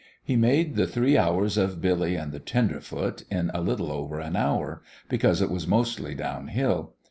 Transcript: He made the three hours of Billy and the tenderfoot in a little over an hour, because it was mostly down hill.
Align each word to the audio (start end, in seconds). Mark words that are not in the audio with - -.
He 0.23 0.35
made 0.35 0.77
the 0.77 0.87
three 0.87 1.15
hours 1.15 1.59
of 1.59 1.79
Billy 1.79 2.15
and 2.15 2.31
the 2.31 2.39
tenderfoot 2.39 3.23
in 3.29 3.51
a 3.53 3.61
little 3.61 3.91
over 3.91 4.19
an 4.19 4.35
hour, 4.35 4.81
because 5.09 5.43
it 5.43 5.51
was 5.51 5.67
mostly 5.67 6.15
down 6.15 6.47
hill. 6.47 6.95